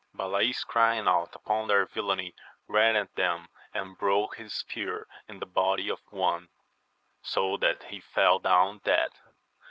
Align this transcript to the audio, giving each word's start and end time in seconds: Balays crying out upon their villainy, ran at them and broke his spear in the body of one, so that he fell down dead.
Balays 0.15 0.65
crying 0.65 1.07
out 1.07 1.35
upon 1.35 1.67
their 1.67 1.85
villainy, 1.85 2.33
ran 2.67 2.95
at 2.95 3.13
them 3.13 3.49
and 3.71 3.95
broke 3.99 4.35
his 4.37 4.51
spear 4.51 5.05
in 5.29 5.37
the 5.37 5.45
body 5.45 5.89
of 5.89 5.99
one, 6.11 6.49
so 7.21 7.55
that 7.57 7.83
he 7.83 7.99
fell 7.99 8.39
down 8.39 8.79
dead. 8.83 9.11